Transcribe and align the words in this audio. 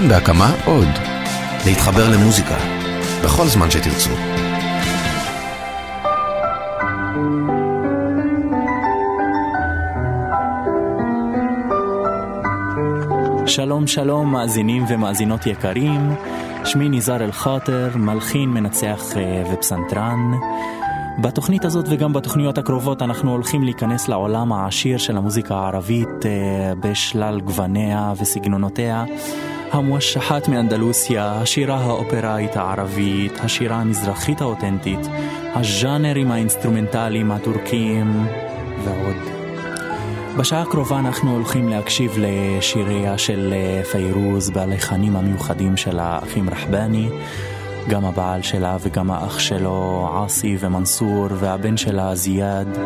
כאן 0.00 0.08
בהקמה 0.08 0.54
עוד. 0.64 0.88
להתחבר 1.66 2.10
למוזיקה. 2.10 2.56
בכל 3.24 3.46
זמן 3.46 3.70
שתרצו. 3.70 4.10
שלום 13.46 13.86
שלום 13.86 14.32
מאזינים 14.32 14.84
ומאזינות 14.88 15.46
יקרים, 15.46 16.10
שמי 16.64 16.88
ניזאר 16.88 17.24
אל-חאטר, 17.24 17.90
מלחין, 17.94 18.50
מנצח 18.50 19.16
אה, 19.16 19.42
ופסנתרן. 19.52 20.32
בתוכנית 21.22 21.64
הזאת 21.64 21.84
וגם 21.88 22.12
בתוכניות 22.12 22.58
הקרובות 22.58 23.02
אנחנו 23.02 23.32
הולכים 23.32 23.62
להיכנס 23.62 24.08
לעולם 24.08 24.52
העשיר 24.52 24.98
של 24.98 25.16
המוזיקה 25.16 25.54
הערבית 25.54 26.26
אה, 26.26 26.72
בשלל 26.80 27.40
גווניה 27.40 28.12
וסגנונותיה. 28.20 29.04
המוואשחאת 29.72 30.48
מאנדלוסיה, 30.48 31.32
השירה 31.32 31.76
האופראית 31.76 32.56
הערבית, 32.56 33.32
השירה 33.40 33.76
המזרחית 33.76 34.40
האותנטית, 34.40 35.00
הז'אנרים 35.54 36.30
האינסטרומנטליים 36.30 37.32
הטורקיים 37.32 38.26
ועוד. 38.84 39.16
בשעה 40.38 40.62
הקרובה 40.62 40.98
אנחנו 40.98 41.32
הולכים 41.32 41.68
להקשיב 41.68 42.12
לשיריה 42.18 43.18
של 43.18 43.54
אה, 43.56 43.84
פיירוז 43.84 44.50
בלחנים 44.50 45.16
המיוחדים 45.16 45.76
של 45.76 45.98
האחים 45.98 46.50
רחבאני. 46.50 47.08
גם 47.88 48.04
הבעל 48.04 48.42
שלה 48.42 48.76
וגם 48.80 49.10
האח 49.10 49.38
שלו, 49.38 50.08
עאסי 50.12 50.56
ומנסור, 50.60 51.26
והבן 51.30 51.76
שלה, 51.76 52.14
זיאד. 52.14 52.78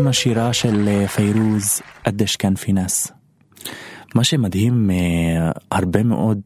השירה 0.00 0.52
של 0.52 0.88
אה, 0.88 1.08
פיירוז 1.08 1.80
אדש 2.04 2.36
כאן 2.36 2.54
פינס. 2.54 3.12
מה 4.14 4.24
שמדהים 4.24 4.90
uh, 4.90 5.58
הרבה 5.70 6.02
מאוד 6.02 6.40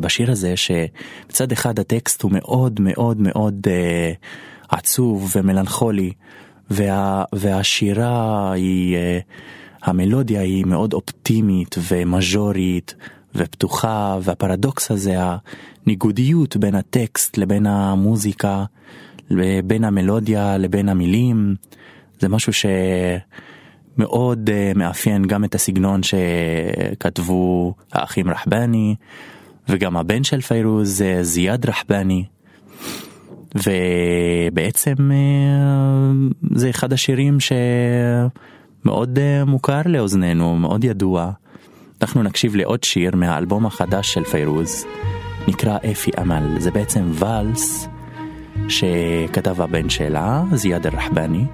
בשיר 0.00 0.30
הזה 0.30 0.54
שמצד 0.56 1.52
אחד 1.52 1.78
הטקסט 1.78 2.22
הוא 2.22 2.32
מאוד 2.32 2.80
מאוד 2.80 3.20
מאוד 3.20 3.66
uh, 3.66 4.76
עצוב 4.76 5.32
ומלנכולי 5.36 6.12
וה, 6.70 7.24
והשירה 7.32 8.52
היא 8.52 8.96
uh, 8.96 9.32
המלודיה 9.82 10.40
היא 10.40 10.64
מאוד 10.64 10.92
אופטימית 10.92 11.76
ומז'ורית 11.90 12.94
ופתוחה 13.34 14.18
והפרדוקס 14.22 14.90
הזה 14.90 15.16
הניגודיות 15.86 16.56
בין 16.56 16.74
הטקסט 16.74 17.36
לבין 17.36 17.66
המוזיקה 17.66 18.64
בין 19.64 19.84
המלודיה 19.84 20.58
לבין 20.58 20.88
המילים. 20.88 21.54
זה 22.20 22.28
משהו 22.28 22.52
שמאוד 23.96 24.50
uh, 24.50 24.78
מאפיין 24.78 25.24
גם 25.26 25.44
את 25.44 25.54
הסגנון 25.54 26.00
שכתבו 26.02 27.74
האחים 27.92 28.30
רחבני 28.30 28.94
וגם 29.68 29.96
הבן 29.96 30.24
של 30.24 30.40
פיירוז 30.40 31.02
uh, 31.02 31.22
זיאד 31.22 31.66
רחבני. 31.66 32.24
ובעצם 33.54 34.94
uh, 34.94 36.54
זה 36.54 36.70
אחד 36.70 36.92
השירים 36.92 37.38
שמאוד 38.84 39.18
מוכר 39.46 39.80
לאוזנינו, 39.86 40.56
מאוד 40.56 40.84
ידוע. 40.84 41.30
אנחנו 42.02 42.22
נקשיב 42.22 42.56
לעוד 42.56 42.84
שיר 42.84 43.16
מהאלבום 43.16 43.66
החדש 43.66 44.12
של 44.12 44.24
פיירוז, 44.24 44.84
נקרא 45.48 45.78
אפי 45.92 46.10
אמל, 46.22 46.56
זה 46.58 46.70
בעצם 46.70 47.10
ואלס 47.12 47.88
שכתב 48.68 49.60
הבן 49.60 49.88
שלה, 49.88 50.44
זיאד 50.52 50.86
אל-רחבני, 50.86 51.44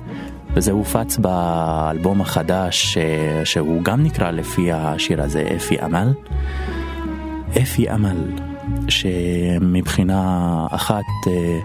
וזה 0.56 0.72
הופץ 0.72 1.16
באלבום 1.16 2.20
החדש 2.20 2.98
שהוא 3.44 3.82
גם 3.82 4.02
נקרא 4.02 4.30
לפי 4.30 4.72
השיר 4.72 5.22
הזה 5.22 5.48
אפי 5.56 5.82
אמל. 5.84 6.12
אפי 7.62 7.90
אמל, 7.90 8.30
שמבחינה 8.88 10.66
אחת 10.70 11.04
אה, 11.26 11.58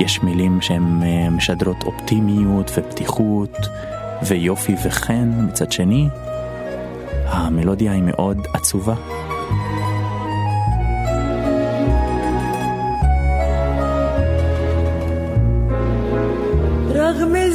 יש 0.00 0.22
מילים 0.22 0.60
שהן 0.60 1.02
אה, 1.02 1.30
משדרות 1.30 1.82
אופטימיות 1.82 2.70
ופתיחות 2.76 3.56
ויופי 4.26 4.74
וחן 4.84 5.30
מצד 5.48 5.72
שני. 5.72 6.08
המלודיה 7.26 7.92
היא 7.92 8.02
מאוד 8.02 8.46
עצובה. 8.52 8.94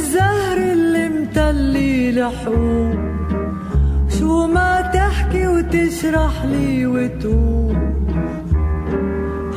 الزهر 0.04 0.56
اللي 0.56 1.08
متلي 1.08 2.12
لحوم. 2.12 2.96
شو 4.18 4.46
ما 4.46 4.80
تحكي 4.94 5.46
وتشرح 5.46 6.44
لي 6.44 6.86
وتقول. 6.86 7.76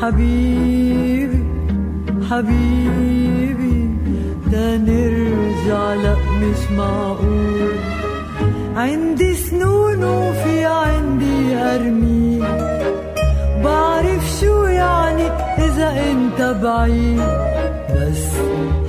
حبيبي 0.01 1.44
حبيبي 2.29 3.89
دا 4.51 4.77
نرجع 4.77 5.94
لأ 6.03 6.15
مش 6.41 6.61
معقول. 6.77 7.75
عندي 8.75 9.33
سنون 9.33 10.03
وفي 10.03 10.65
عندي 10.65 11.55
أرمين 11.55 12.44
بعرف 13.63 14.23
شو 14.39 14.63
يعني 14.63 15.27
إذا 15.57 15.89
أنت 16.11 16.39
بعيد. 16.63 17.46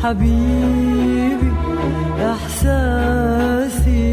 حبيبي 0.03 1.53
إحساسي 2.33 4.07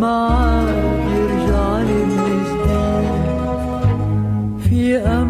معاك 0.00 0.68
يرجع 1.14 1.78
لي 1.78 2.04
من 2.04 2.34
جديد 2.48 3.08
في 4.70 4.96
أمل 4.96 5.27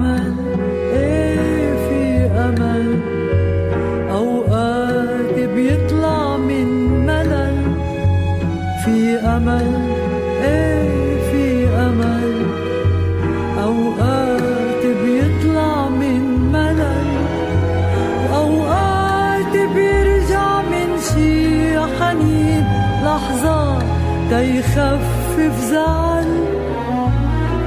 تيخفف 24.30 25.54
زعل 25.70 26.30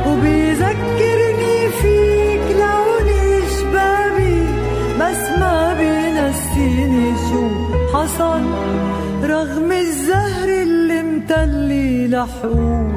وبيذكرني 0.07 1.57
فيك 1.81 2.45
لون 2.61 3.07
شبابي 3.55 4.39
بس 4.99 5.21
ما 5.39 5.73
بينسيني 5.79 7.13
شو 7.29 7.43
حصل. 7.93 8.41
رغم 9.23 9.71
الزهر 9.71 10.49
اللي 10.61 11.01
متلي 11.03 12.07
لحقوق 12.07 12.91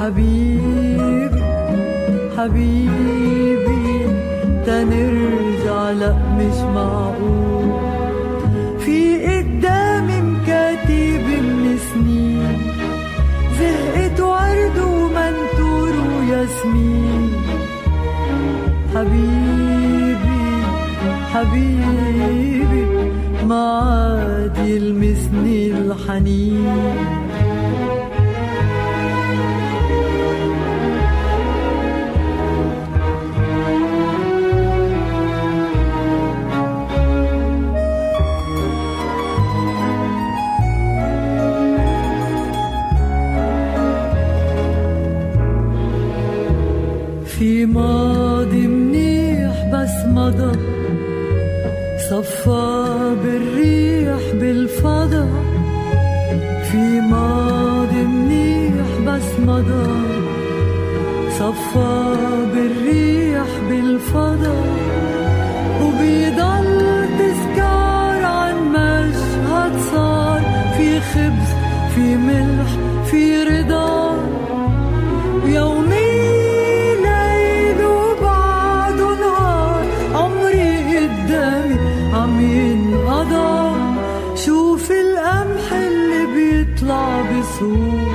حبيبي 0.00 1.42
حبيبي 2.36 4.06
تنرجع 4.66 5.90
لا 5.90 6.29
مش 6.40 6.60
معقول. 6.74 7.70
في 8.78 8.98
قدامي 9.26 10.20
مكاتب 10.20 11.26
من 11.62 11.78
سنين. 11.92 12.58
زهقت 13.58 14.20
ورد 14.20 14.78
ومنتور 14.78 15.92
وياسمين. 16.08 17.32
حبيبي 18.94 20.44
حبيبي 21.32 22.86
ما 23.46 23.64
عاد 23.78 24.58
يلمسني 24.58 25.70
الحنين. 25.70 27.19
في 47.60 47.66
ماضي 47.66 48.66
منيح 48.66 49.64
بس 49.72 49.94
مضى. 50.06 50.52
صفى 52.10 53.16
بالريح 53.22 54.22
بالفضا 54.40 55.28
في 56.72 57.00
ماضي 57.00 58.02
منيح 58.02 58.86
بس 59.06 59.28
مضى. 59.46 59.90
صفى 61.38 62.16
بالريح 62.54 63.48
بالفضا 63.68 64.54
وبيضل 65.82 67.08
تذكار 67.18 68.24
عن 68.24 68.54
مشهد 68.72 69.72
صار. 69.92 70.40
في 70.76 71.00
خبز 71.00 71.50
في 71.94 72.16
ملح 72.16 72.70
في 73.10 73.42
رضا. 73.42 73.99
بسهول 87.60 88.08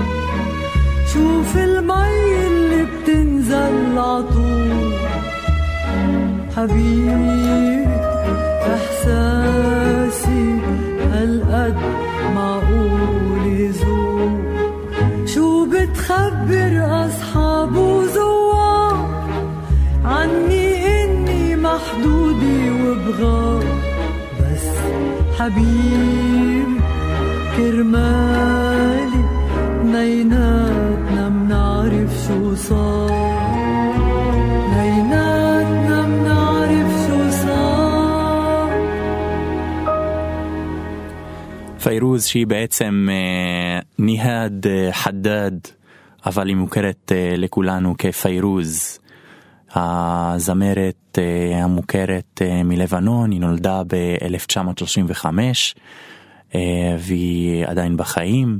شوف 1.13 1.57
المي 1.57 2.47
اللي 2.47 2.83
بتنزل 2.85 3.97
عطول 3.97 4.93
حبيبي 6.57 7.85
إحساسي 8.75 10.57
هالقد 11.11 11.75
معقول 12.35 13.45
يزول 13.47 14.39
شو 15.27 15.65
بتخبر 15.65 17.05
أصحاب 17.05 17.75
وزوار 17.75 18.97
عني 20.05 21.03
إني 21.03 21.55
محدودة 21.55 22.71
وبغار 22.83 23.63
بس 24.39 24.67
حبيبي 25.39 26.79
كرمالي 27.57 28.54
نيناتنا 30.04 31.28
منعرف 31.28 32.26
شو 32.26 32.54
صار 32.54 33.10
نيناتنا 34.76 36.06
منعرف 36.06 36.90
شو 37.06 37.30
صار 37.30 38.70
פיירוז 41.82 42.24
שהיא 42.24 42.46
בעצם 42.46 43.08
אה, 43.10 43.80
ניהד 43.98 44.66
אה, 44.66 44.92
חדד, 44.92 45.52
אבל 46.26 46.48
היא 46.48 46.56
מוכרת 46.56 47.12
אה, 47.12 47.34
לכולנו 47.36 47.94
כפיירוז. 47.98 48.98
הזמרת 49.74 51.18
אה, 51.18 51.64
המוכרת 51.64 52.42
אה, 52.42 52.62
מלבנון, 52.62 53.30
היא 53.30 53.40
נולדה 53.40 53.82
ב-1935 53.86 55.26
אה, 56.54 56.60
והיא 56.98 57.66
עדיין 57.66 57.96
בחיים. 57.96 58.58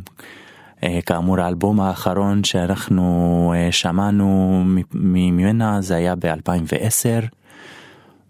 אה, 0.84 1.00
כאמור 1.06 1.40
האלבום 1.40 1.80
האחרון 1.80 2.44
שאנחנו 2.44 3.54
אה, 3.56 3.72
שמענו 3.72 4.64
ממנה 4.94 5.82
זה 5.82 5.96
היה 5.96 6.16
ב-2010 6.16 7.26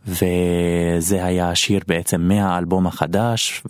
וזה 0.08 1.26
היה 1.26 1.50
השיר 1.50 1.82
בעצם 1.88 2.22
מהאלבום 2.22 2.88
החדש 2.88 3.64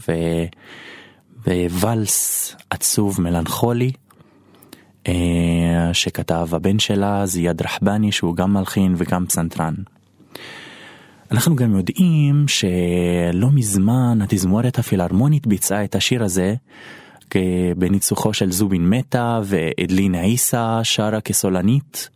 בוואלס 1.46 2.55
עצוב 2.70 3.22
מלנכולי 3.22 3.91
אה, 5.08 5.89
שכתב 5.94 6.48
הבן 6.51 6.79
שלה 6.79 7.25
זיאד 7.25 7.62
רחבני 7.62 8.12
שהוא 8.12 8.36
גם 8.36 8.53
מלחין 8.53 8.96
וגם 8.98 9.25
פסנתרן. 9.25 9.74
אנחנו 11.32 11.55
גם 11.55 11.77
יודעים 11.77 12.46
שלא 12.48 13.50
מזמן 13.53 14.20
התזמורת 14.22 14.79
הפילהרמונית 14.79 15.48
ביצעה 15.48 15.84
את 15.84 15.96
השיר 15.96 16.24
הזה 16.24 16.55
בניצוחו 17.77 18.34
של 18.34 18.51
זובין 18.51 18.89
מטה 18.89 19.39
ואדלין 19.44 20.15
עיסא 20.15 20.80
שרה 20.84 21.22
כסולנית 21.22 22.10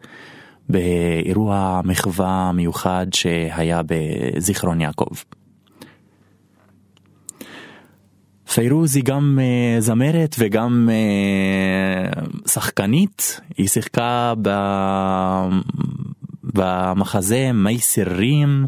באירוע 0.70 1.82
מחווה 1.84 2.52
מיוחד 2.52 3.08
שהיה 3.14 3.82
בזיכרון 3.86 4.82
יעקב. 4.82 5.16
פיירוז 8.54 8.96
היא 8.96 9.04
גם 9.04 9.40
uh, 9.40 9.82
זמרת 9.82 10.36
וגם 10.40 10.90
uh, 10.90 12.50
שחקנית, 12.50 13.40
היא 13.58 13.68
שיחקה. 13.68 14.34
במחזה 16.54 17.52
מי 17.54 17.80
סירים 17.80 18.66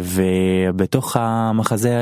ובתוך 0.00 1.16
המחזה 1.20 1.94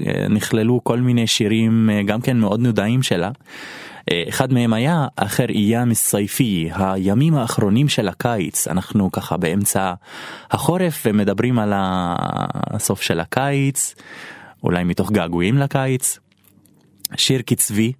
uh, 0.00 0.02
נכללו 0.28 0.80
כל 0.84 0.98
מיני 0.98 1.26
שירים 1.26 1.90
uh, 1.90 2.06
גם 2.06 2.20
כן 2.20 2.36
מאוד 2.36 2.60
נודעים 2.60 3.02
שלה. 3.02 3.30
אחד 4.28 4.52
מהם 4.52 4.72
היה 4.72 5.06
אחר 5.16 5.48
איים 5.48 5.88
מסייפי, 5.88 6.70
הימים 6.74 7.34
האחרונים 7.34 7.88
של 7.88 8.08
הקיץ, 8.08 8.68
אנחנו 8.68 9.12
ככה 9.12 9.36
באמצע 9.36 9.92
החורף 10.50 11.02
ומדברים 11.06 11.58
על 11.58 11.72
הסוף 11.74 13.02
של 13.02 13.20
הקיץ. 13.20 13.94
אולי 14.64 14.84
מתוך 14.84 15.12
געגועים 15.12 15.58
לקיץ. 15.58 16.18
שיר 17.16 17.42
קצבי. 17.42 17.92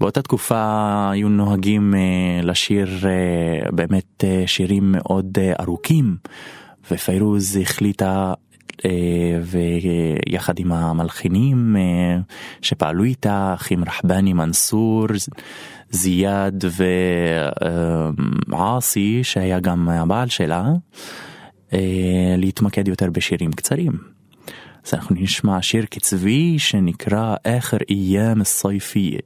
באותה 0.00 0.22
תקופה 0.22 0.64
היו 1.10 1.28
נוהגים 1.28 1.94
לשיר 2.42 2.88
באמת 3.72 4.24
שירים 4.46 4.92
מאוד 4.92 5.38
ארוכים 5.60 6.16
ופיירוז 6.90 7.56
החליטה 7.56 8.34
אה, 8.84 9.40
ויחד 9.42 10.58
עם 10.58 10.72
המלחינים 10.72 11.76
אה, 11.76 12.18
שפעלו 12.62 13.04
איתה, 13.04 13.54
אחים 13.54 13.84
רחבני 13.84 14.32
מנסור, 14.32 15.06
זיאד 15.90 16.64
ועאסי 18.48 19.18
אה, 19.18 19.24
שהיה 19.24 19.60
גם 19.60 19.88
הבעל 19.88 20.28
שלה, 20.28 20.64
להתמקד 22.38 22.88
יותר 22.88 23.10
בשירים 23.10 23.52
קצרים. 23.52 23.92
אז 24.86 24.94
אנחנו 24.94 25.16
נשמע 25.18 25.62
שיר 25.62 25.84
קצבי 25.84 26.58
שנקרא 26.58 27.36
"אחר 27.44 27.76
איים 27.90 28.40
א-סייפייה". 28.40 29.18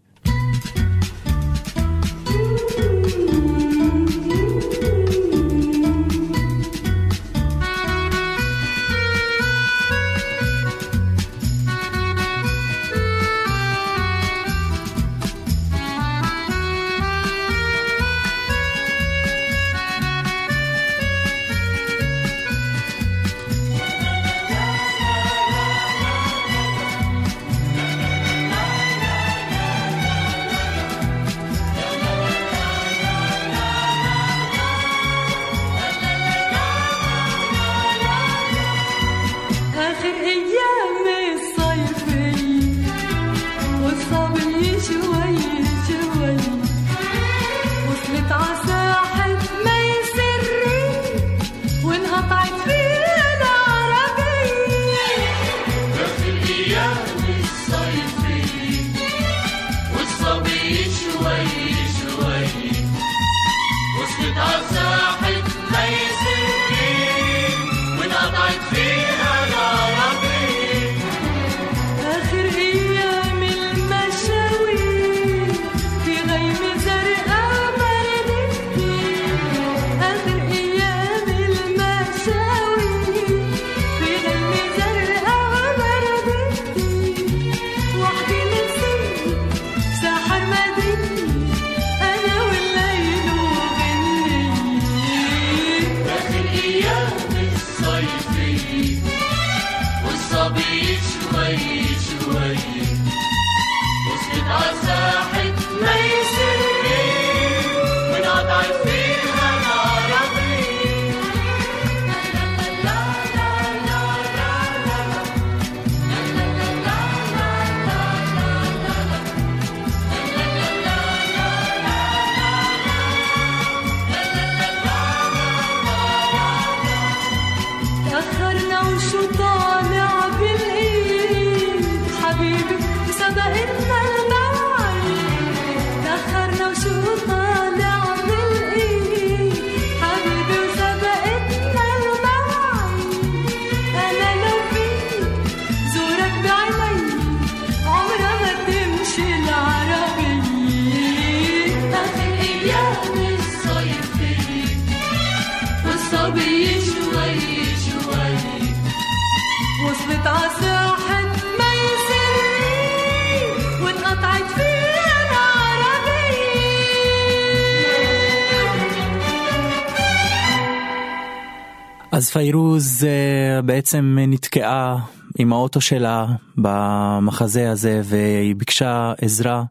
פיירוז 172.33 173.03
uh, 173.03 173.62
בעצם 173.62 174.19
נתקעה 174.29 174.97
עם 175.39 175.53
האוטו 175.53 175.81
שלה 175.81 176.27
במחזה 176.57 177.71
הזה 177.71 178.01
והיא 178.05 178.57
ביקשה 178.57 179.12
עזרה. 179.21 179.65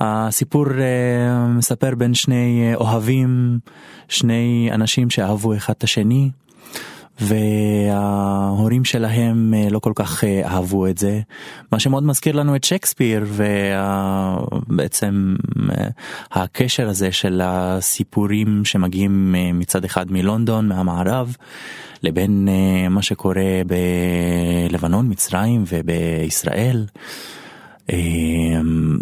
הסיפור 0.00 0.66
uh, 0.66 0.70
מספר 1.48 1.94
בין 1.94 2.14
שני 2.14 2.72
אוהבים, 2.74 3.58
שני 4.08 4.70
אנשים 4.72 5.10
שאהבו 5.10 5.54
אחד 5.54 5.74
את 5.78 5.84
השני. 5.84 6.30
וההורים 7.20 8.84
שלהם 8.84 9.54
אה, 9.54 9.68
לא 9.70 9.78
כל 9.78 9.92
כך 9.94 10.24
אה, 10.24 10.42
אהבו 10.44 10.86
את 10.86 10.98
זה, 10.98 11.20
מה 11.72 11.80
שמאוד 11.80 12.04
מזכיר 12.04 12.36
לנו 12.36 12.56
את 12.56 12.64
שייקספיר 12.64 13.26
ובעצם 14.66 15.36
אה, 15.70 15.88
הקשר 16.32 16.88
הזה 16.88 17.12
של 17.12 17.40
הסיפורים 17.44 18.64
שמגיעים 18.64 19.34
מצד 19.54 19.84
אחד 19.84 20.12
מלונדון, 20.12 20.68
מהמערב, 20.68 21.36
לבין 22.02 22.48
מה 22.90 23.02
שקורה 23.02 23.62
בלבנון, 24.70 25.10
מצרים 25.10 25.64
ובישראל. 25.68 26.86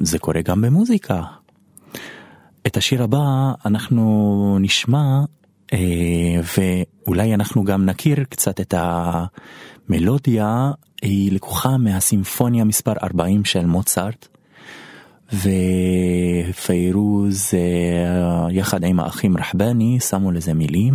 זה 0.03 0.19
קורה 0.19 0.41
גם 0.43 0.61
במוזיקה. 0.61 1.23
את 2.67 2.77
השיר 2.77 3.03
הבא 3.03 3.53
אנחנו 3.67 4.59
נשמע 4.61 5.21
ואולי 6.57 7.35
אנחנו 7.35 7.65
גם 7.65 7.85
נכיר 7.85 8.25
קצת 8.29 8.61
את 8.61 8.75
המלודיה, 9.89 10.71
היא 11.03 11.33
לקוחה 11.33 11.77
מהסימפוניה 11.77 12.65
מספר 12.65 12.93
40 13.03 13.45
של 13.45 13.67
מוצרט. 13.67 14.29
ופיירוז 16.49 17.51
אה, 17.55 18.47
יחד 18.51 18.85
עם 18.85 19.01
האחים 19.01 19.37
רחבני 19.37 20.01
שמו 20.01 20.33
לזה 20.33 20.55
מילים 20.55 20.95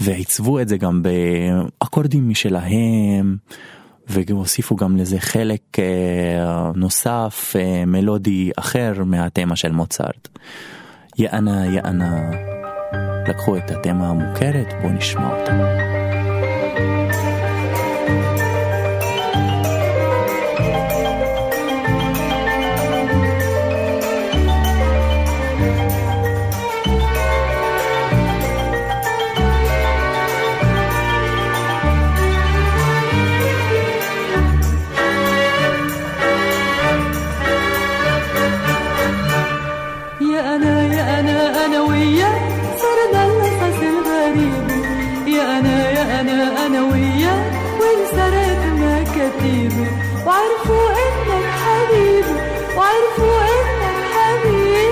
ועיצבו 0.00 0.60
את 0.60 0.68
זה 0.68 0.76
גם 0.76 1.02
באקורדים 1.02 2.28
משלהם 2.28 3.36
והוסיפו 4.08 4.76
גם 4.76 4.96
לזה 4.96 5.20
חלק 5.20 5.76
נוסף 6.74 7.54
מלודי 7.86 8.50
אחר 8.56 8.92
מהתמה 9.04 9.56
של 9.56 9.72
מוצרט. 9.72 10.28
יענה 11.18 11.66
יענה 11.66 12.30
לקחו 13.28 13.56
את 13.56 13.70
התמה 13.70 14.08
המוכרת 14.08 14.74
בואו 14.80 14.92
נשמע 14.92 15.40
אותה. 15.40 15.52
وعرفوا 52.76 53.40
انك 53.52 53.98
حبيبي. 54.14 54.86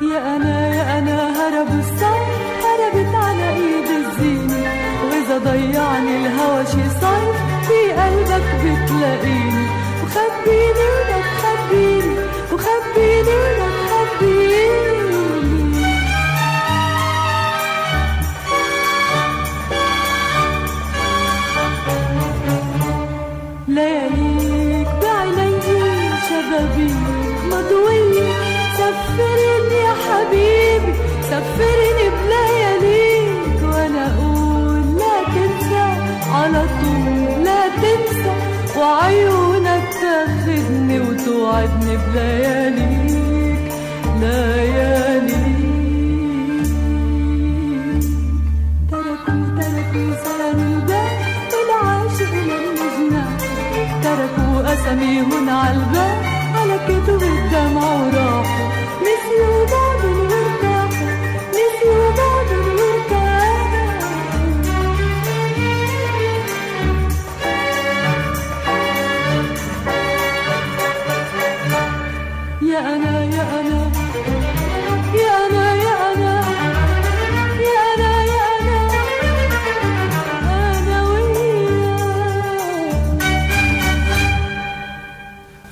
يا 0.00 0.36
أنا 0.36 0.56
يا 0.74 0.98
أنا 0.98 1.18
هربت 1.38 3.14
على 3.14 3.48
إيد 3.50 3.88
الزينة 4.00 4.60
وإذا 5.04 5.38
ضيعني 5.38 6.16
الهوى 6.26 6.66
شي 6.66 6.84
صيف 7.00 7.36
في 7.68 7.92
قلبك 7.92 8.48
بتلاقيني. 8.62 9.66
وخبيني 10.02 10.86
إيدك 10.96 11.26
خبيني 11.42 12.16
وخبيني. 12.52 13.55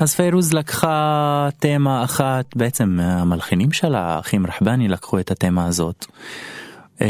אז 0.05 0.15
פיירוז 0.15 0.53
לקחה 0.53 1.49
תמה 1.59 2.05
אחת, 2.05 2.57
בעצם 2.57 2.99
המלחינים 3.03 3.73
שלה, 3.73 4.01
האחים 4.01 4.47
רחבני 4.47 4.89
לקחו 4.89 5.19
את 5.19 5.31
התמה 5.31 5.67
הזאת. 5.67 6.07
Uh, 6.99 7.03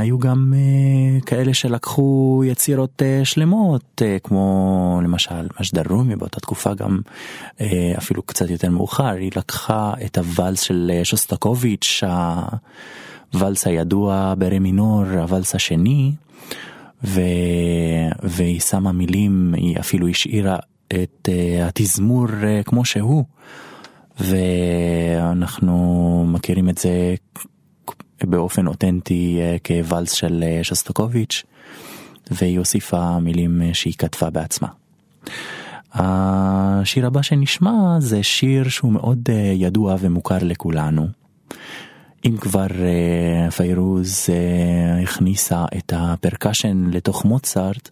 היו 0.00 0.18
גם 0.18 0.52
uh, 0.54 1.24
כאלה 1.24 1.54
שלקחו 1.54 2.42
יצירות 2.46 3.02
uh, 3.02 3.24
שלמות 3.24 4.02
uh, 4.02 4.20
כמו 4.22 5.00
למשל 5.04 5.48
מג'דל 5.60 5.92
רומי 5.92 6.16
באותה 6.16 6.40
תקופה 6.40 6.74
גם 6.74 7.00
uh, 7.58 7.62
אפילו 7.98 8.22
קצת 8.22 8.50
יותר 8.50 8.70
מאוחר 8.70 9.14
היא 9.14 9.30
לקחה 9.36 9.92
את 10.04 10.18
הוואלס 10.18 10.60
של 10.60 10.90
שוסטקוביץ' 11.04 12.00
הוואלס 13.34 13.66
הידוע 13.66 14.34
ברי 14.38 14.58
מינור 14.58 15.04
הוואלס 15.04 15.54
השני 15.54 16.12
ו... 17.04 17.20
והיא 18.22 18.60
שמה 18.60 18.92
מילים 18.92 19.54
היא 19.56 19.78
אפילו 19.80 20.08
השאירה 20.08 20.56
את 20.94 21.28
uh, 21.28 21.64
התזמור 21.68 22.26
uh, 22.26 22.64
כמו 22.64 22.84
שהוא 22.84 23.24
ואנחנו 24.20 25.76
מכירים 26.28 26.68
את 26.68 26.78
זה 26.78 27.14
באופן 28.24 28.66
אותנטי 28.66 29.40
uh, 29.40 29.68
כוואלס 29.68 30.12
של 30.12 30.44
שסטוקוביץ' 30.62 31.42
והיא 32.30 32.58
הוסיפה 32.58 33.18
מילים 33.18 33.62
שהיא 33.72 33.94
כתבה 33.98 34.30
בעצמה. 34.30 34.68
השיר 35.94 37.06
הבא 37.06 37.22
שנשמע 37.22 38.00
זה 38.00 38.22
שיר 38.22 38.68
שהוא 38.68 38.92
מאוד 38.92 39.28
ידוע 39.54 39.96
ומוכר 40.00 40.38
לכולנו. 40.42 41.06
אם 42.24 42.36
כבר 42.36 42.66
uh, 42.66 43.50
פיירוז 43.50 44.26
uh, 44.26 45.02
הכניסה 45.02 45.64
את 45.78 45.92
הפרקשן 45.96 46.90
לתוך 46.90 47.24
מוצרט, 47.24 47.88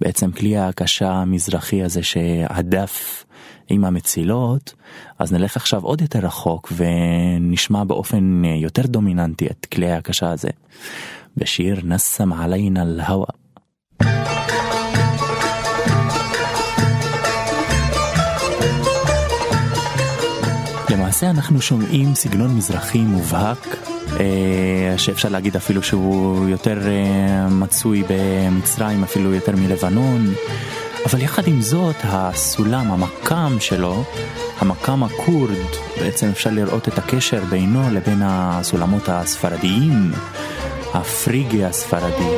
בעצם 0.00 0.32
כלי 0.32 0.56
ההקשה 0.56 1.12
המזרחי 1.12 1.82
הזה 1.82 2.02
שהדף 2.02 3.24
עם 3.68 3.84
המצילות, 3.84 4.74
אז 5.18 5.32
נלך 5.32 5.56
עכשיו 5.56 5.82
עוד 5.82 6.00
יותר 6.00 6.18
רחוק 6.18 6.72
ונשמע 6.76 7.84
באופן 7.84 8.42
יותר 8.44 8.86
דומיננטי 8.86 9.46
את 9.46 9.66
כלי 9.66 9.90
ההקשה 9.90 10.30
הזה. 10.30 10.50
בשיר 11.36 11.80
נסם 11.84 12.32
עלינה 12.32 12.82
אל-הווה. 12.82 13.39
למעשה 21.10 21.30
אנחנו 21.30 21.60
שומעים 21.60 22.14
סגנון 22.14 22.56
מזרחי 22.56 22.98
מובהק, 22.98 23.76
אה, 24.20 24.94
שאפשר 24.98 25.28
להגיד 25.28 25.56
אפילו 25.56 25.82
שהוא 25.82 26.48
יותר 26.48 26.78
אה, 26.88 27.48
מצוי 27.48 28.02
במצרים, 28.08 29.02
אפילו 29.02 29.34
יותר 29.34 29.56
מלבנון, 29.56 30.26
אבל 31.06 31.22
יחד 31.22 31.48
עם 31.48 31.62
זאת 31.62 31.96
הסולם, 32.04 32.92
המקם 32.92 33.56
שלו, 33.60 34.04
המקם 34.58 35.02
הכורד, 35.02 35.70
בעצם 36.00 36.28
אפשר 36.28 36.50
לראות 36.50 36.88
את 36.88 36.98
הקשר 36.98 37.44
בינו 37.44 37.90
לבין 37.92 38.22
הסולמות 38.24 39.08
הספרדיים, 39.08 40.12
הפריגי 40.94 41.64
הספרדי. 41.64 42.36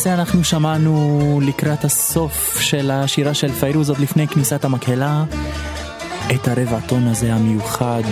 למעשה 0.00 0.14
אנחנו 0.14 0.44
שמענו 0.44 1.40
לקראת 1.42 1.84
הסוף 1.84 2.60
של 2.60 2.90
השירה 2.90 3.34
של 3.34 3.52
פיירוז 3.52 3.90
עוד 3.90 3.98
לפני 3.98 4.28
כניסת 4.28 4.64
המקהלה 4.64 5.24
את 6.34 6.48
הרבע 6.48 6.80
טון 6.80 7.06
הזה 7.06 7.34
המיוחד 7.34 8.02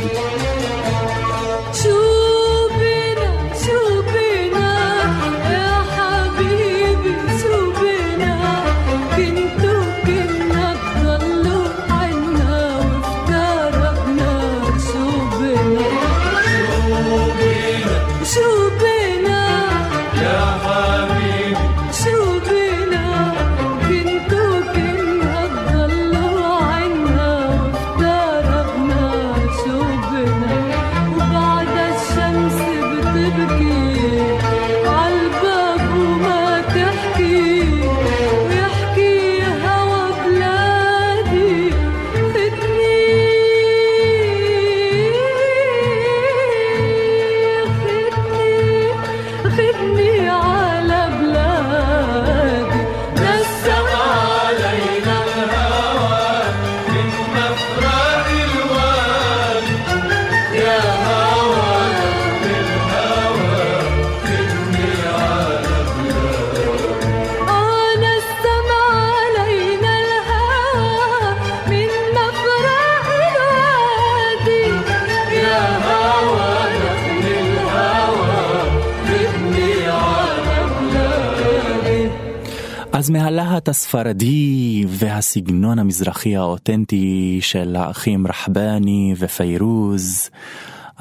הספרדי 83.68 84.84
והסגנון 84.88 85.78
המזרחי 85.78 86.36
האותנטי 86.36 87.38
של 87.42 87.76
האחים 87.76 88.26
רחבני 88.26 89.14
ופיירוז, 89.18 90.30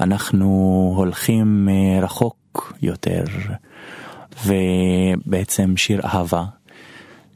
אנחנו 0.00 0.46
הולכים 0.96 1.68
אה, 1.70 2.04
רחוק 2.04 2.72
יותר, 2.82 3.24
ובעצם 4.44 5.76
שיר 5.76 6.00
אהבה, 6.04 6.44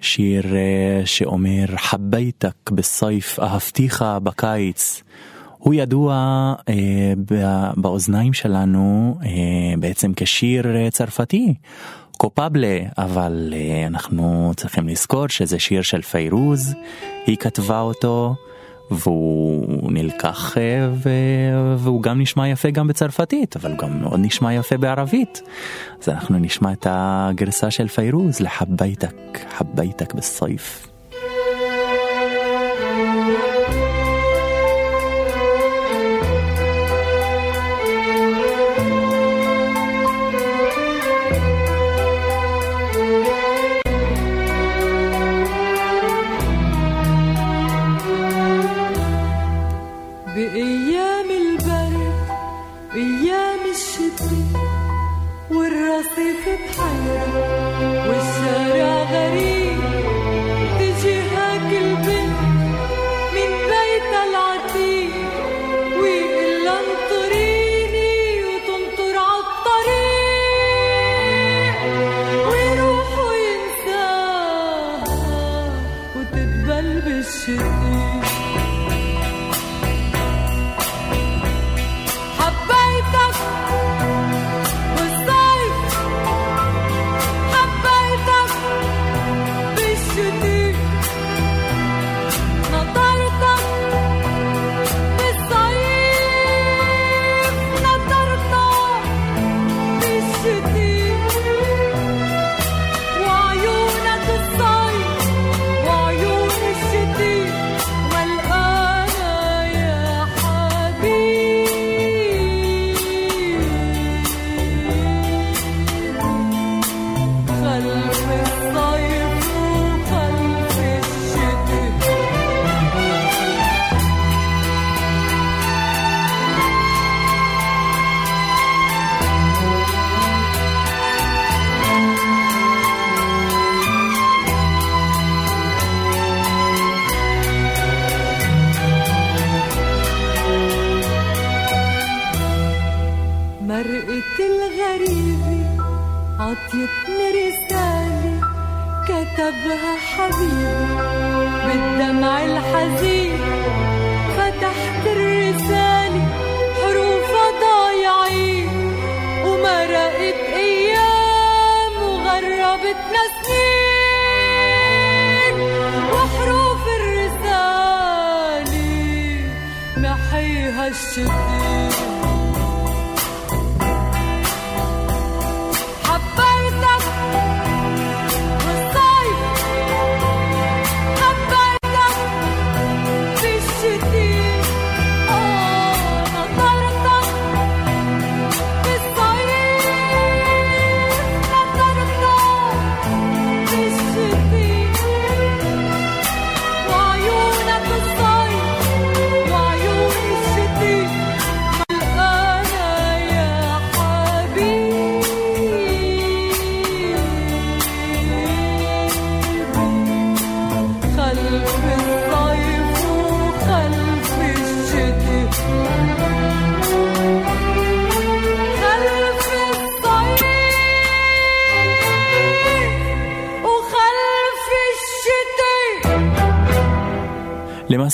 שיר 0.00 0.56
אה, 0.56 1.02
שאומר 1.04 1.66
חבייתק 1.76 2.70
בסייף, 2.70 3.38
אהבתיך 3.40 4.04
בקיץ. 4.22 5.02
הוא 5.62 5.74
ידוע 5.74 6.14
אה, 6.68 7.12
באוזניים 7.76 8.32
שלנו 8.32 9.16
אה, 9.24 9.76
בעצם 9.78 10.12
כשיר 10.16 10.76
אה, 10.76 10.90
צרפתי. 12.22 12.42
קופבלה, 12.42 12.78
אבל 12.98 13.52
uh, 13.52 13.86
אנחנו 13.86 14.52
צריכים 14.56 14.88
לזכור 14.88 15.28
שזה 15.28 15.58
שיר 15.58 15.82
של 15.82 16.02
פיירוז, 16.02 16.74
היא 17.26 17.36
כתבה 17.36 17.80
אותו, 17.80 18.34
והוא 18.90 19.92
נלקח 19.92 20.54
uh, 20.54 20.58
והוא 21.78 22.02
גם 22.02 22.20
נשמע 22.20 22.48
יפה 22.48 22.70
גם 22.70 22.88
בצרפתית, 22.88 23.56
אבל 23.56 23.70
הוא 23.70 23.78
גם 23.78 24.00
מאוד 24.00 24.20
נשמע 24.22 24.54
יפה 24.54 24.76
בערבית. 24.76 25.42
אז 26.02 26.08
אנחנו 26.08 26.38
נשמע 26.38 26.72
את 26.72 26.86
הגרסה 26.90 27.70
של 27.70 27.88
פיירוז 27.88 28.40
לחבייתק, 28.40 29.38
חבייתק 29.56 30.14
בסייף. 30.14 30.91
heridas. 59.12 59.51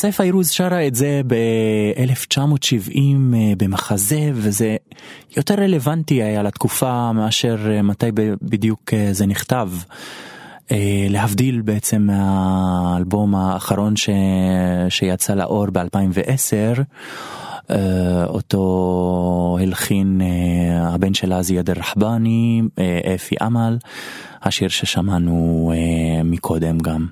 למעשה 0.05 0.17
פיירוז 0.17 0.51
שרה 0.51 0.87
את 0.87 0.95
זה 0.95 1.21
ב-1970 1.27 2.99
במחזה 3.59 4.31
וזה 4.35 4.77
יותר 5.37 5.55
רלוונטי 5.55 6.23
היה 6.23 6.43
לתקופה 6.43 7.13
מאשר 7.13 7.57
מתי 7.83 8.07
בדיוק 8.43 8.91
זה 9.13 9.27
נכתב. 9.27 9.71
להבדיל 11.09 11.61
בעצם 11.61 12.03
מהאלבום 12.03 13.35
האחרון 13.35 13.97
ש... 13.97 14.11
שיצא 14.89 15.35
לאור 15.35 15.67
ב-2010 15.73 16.83
אה, 17.71 18.25
אותו 18.25 19.59
הלחין 19.61 20.21
אה, 20.21 20.89
הבן 20.95 21.15
שלה 21.15 21.43
זיאד 21.43 21.71
רחבני, 21.71 22.63
אה, 22.79 23.15
אפי 23.15 23.35
אמל, 23.47 23.77
השיר 24.43 24.69
ששמענו 24.69 25.73
מקודם 26.25 26.79
גם. 26.79 27.07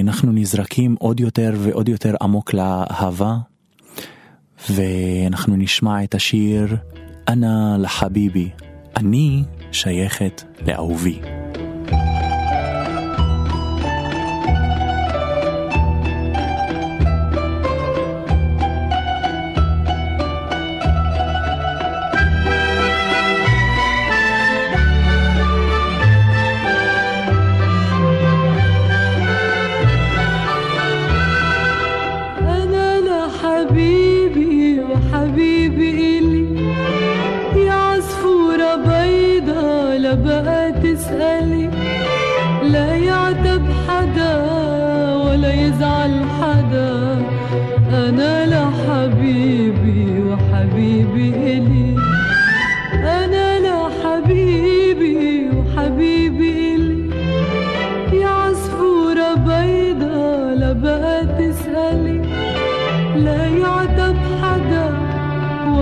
אנחנו 0.00 0.32
נזרקים 0.32 0.96
עוד 0.98 1.20
יותר 1.20 1.52
ועוד 1.58 1.88
יותר 1.88 2.14
עמוק 2.22 2.54
לאהבה, 2.54 3.36
ואנחנו 4.70 5.56
נשמע 5.56 6.04
את 6.04 6.14
השיר 6.14 6.76
אנה 7.28 7.76
לחביבי, 7.78 8.50
אני 8.96 9.44
שייכת 9.72 10.42
לאהובי. 10.66 11.41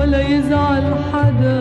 ولا 0.01 0.21
يزعل 0.21 0.85
حدا. 1.13 1.61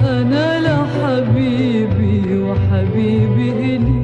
أنا 0.00 0.60
لحبيبي 0.66 2.38
وحبيبي 2.38 3.50
إلي. 3.50 3.98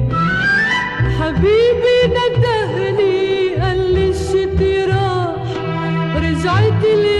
حبيبي 1.19 1.97
ندهني 2.17 3.55
قال 3.61 3.93
لي 3.93 4.09
الشتي 4.09 4.75
راح 4.91 5.45
رجعت 6.15 6.83
لي 7.03 7.12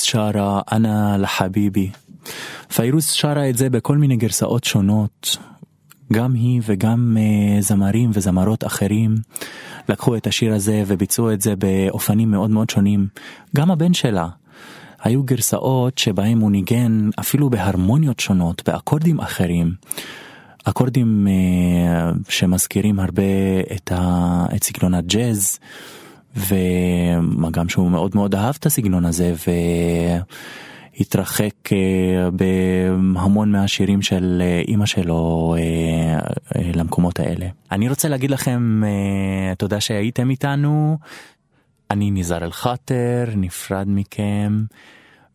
שרה 0.00 0.60
אנה 0.72 1.16
לחביבי. 1.18 1.90
פיירוז 2.74 3.06
שרה 3.06 3.48
את 3.48 3.56
זה 3.56 3.70
בכל 3.70 3.96
מיני 3.96 4.16
גרסאות 4.16 4.64
שונות, 4.64 5.36
גם 6.12 6.34
היא 6.34 6.60
וגם 6.64 7.16
uh, 7.16 7.62
זמרים 7.62 8.10
וזמרות 8.12 8.64
אחרים 8.66 9.14
לקחו 9.88 10.16
את 10.16 10.26
השיר 10.26 10.54
הזה 10.54 10.82
וביצעו 10.86 11.32
את 11.32 11.40
זה 11.40 11.56
באופנים 11.56 12.30
מאוד 12.30 12.50
מאוד 12.50 12.70
שונים. 12.70 13.06
גם 13.56 13.70
הבן 13.70 13.94
שלה. 13.94 14.28
היו 15.02 15.22
גרסאות 15.22 15.98
שבהם 15.98 16.40
הוא 16.40 16.50
ניגן 16.50 17.10
אפילו 17.20 17.50
בהרמוניות 17.50 18.20
שונות, 18.20 18.62
באקורדים 18.68 19.20
אחרים. 19.20 19.74
אקורדים 20.64 21.26
uh, 21.26 22.18
שמזכירים 22.28 23.00
הרבה 23.00 23.22
את 24.56 24.64
סגנון 24.64 24.94
הג'אז. 24.94 25.58
ומה 26.36 27.50
גם 27.50 27.68
שהוא 27.68 27.90
מאוד 27.90 28.10
מאוד 28.14 28.34
אהב 28.34 28.54
את 28.58 28.66
הסגנון 28.66 29.04
הזה 29.04 29.34
והתרחק 30.96 31.72
אה, 31.72 32.30
בהמון 32.30 33.52
מהשירים 33.52 34.02
של 34.02 34.42
אה, 34.44 34.62
אימא 34.68 34.86
שלו 34.86 35.54
אה, 35.58 36.62
למקומות 36.74 37.20
האלה. 37.20 37.46
אני 37.72 37.88
רוצה 37.88 38.08
להגיד 38.08 38.30
לכם 38.30 38.82
תודה 39.58 39.80
שהייתם 39.80 40.30
איתנו. 40.30 40.98
אני 41.90 42.10
ניזר 42.10 42.44
אל 42.44 42.52
חאטר, 42.52 43.24
נפרד 43.36 43.86
מכם, 43.88 44.64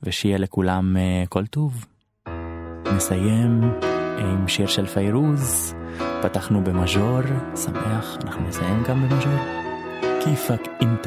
ושיהיה 0.03 0.37
לכולם 0.37 0.97
כל 1.29 1.45
טוב. 1.45 1.85
נסיים 2.95 3.61
עם 4.19 4.47
שיר 4.47 4.67
של 4.67 4.85
פיירוז, 4.85 5.73
פתחנו 6.21 6.63
במז'ור, 6.63 7.21
שמח, 7.55 8.17
אנחנו 8.23 8.47
נסיים 8.47 8.83
גם 8.87 9.09
במז'ור. 9.09 9.74
كيفك 10.25 10.71
انت؟ 10.81 11.05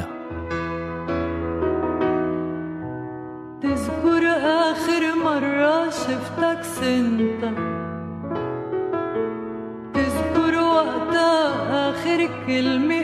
تذكر 3.62 4.24
آخر 4.70 5.14
مرة 5.24 5.90
شفتك 5.90 6.62
سنت. 6.62 7.42
تذكر 9.94 10.54
وقتها 10.62 11.90
آخر 11.90 12.28
كلمة 12.46 12.97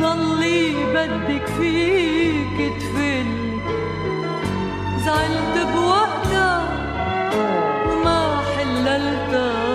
ضلي 0.00 0.74
بدك 0.94 1.46
فيك 1.58 2.72
تفل. 2.80 3.26
زعلت 5.04 5.56
بوقتها 5.74 6.68
وما 7.90 8.40
حللتها. 8.56 9.65